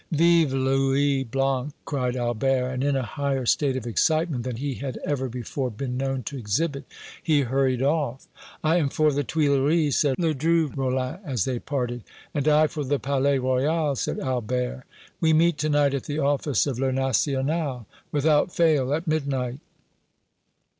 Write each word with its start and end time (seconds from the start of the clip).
"Vive 0.11 0.51
Louis 0.51 1.23
Blanc!" 1.23 1.75
cried 1.85 2.15
Albert, 2.15 2.69
and, 2.71 2.83
in 2.83 2.95
a 2.95 3.03
higher 3.03 3.45
state 3.45 3.77
of 3.77 3.85
excitement 3.85 4.41
than 4.43 4.55
he 4.55 4.73
had 4.73 4.97
ever 5.05 5.29
before 5.29 5.69
been 5.69 5.95
known 5.95 6.23
to 6.23 6.39
exhibit, 6.39 6.85
he 7.21 7.41
hurried 7.41 7.83
off. 7.83 8.27
"I 8.63 8.77
am 8.77 8.89
for 8.89 9.11
the 9.11 9.23
Tuileries," 9.23 9.97
said 9.97 10.17
Ledru 10.17 10.75
Rollin, 10.75 11.19
as 11.23 11.45
they 11.45 11.59
parted. 11.59 12.03
"And 12.33 12.47
I 12.47 12.65
for 12.65 12.83
the 12.83 12.97
Palais 12.97 13.37
Royal," 13.37 13.95
said 13.95 14.19
Albert. 14.19 14.85
"We 15.19 15.33
meet 15.33 15.59
to 15.59 15.69
night 15.69 15.93
at 15.93 16.05
the 16.05 16.17
office 16.17 16.65
of 16.65 16.79
'Le 16.79 16.91
National?'" 16.91 17.85
"Without 18.11 18.51
fail, 18.51 18.91
at 18.95 19.05
midnight!" 19.05 19.59